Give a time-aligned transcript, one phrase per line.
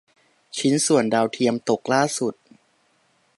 [0.57, 2.33] ชิ้นส่วนดาวเทียมตกล่าสุด